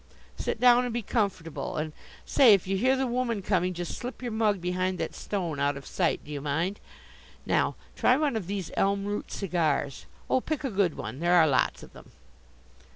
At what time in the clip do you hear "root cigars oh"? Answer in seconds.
9.05-10.41